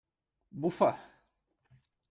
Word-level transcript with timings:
Bufa! 0.61 0.89